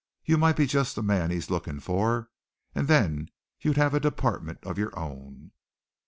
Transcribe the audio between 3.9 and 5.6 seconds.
a department of your own."